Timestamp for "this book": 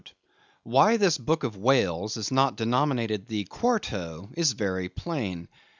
0.97-1.43